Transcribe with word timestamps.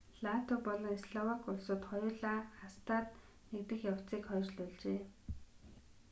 латви 0.25 0.55
болон 0.67 0.95
словак 1.05 1.41
улсууд 1.51 1.83
хоёулаа 1.89 2.39
acta-д 2.67 3.09
нэгдэх 3.51 3.79
явцыг 3.91 4.21
хойшлуулжээ 4.27 4.99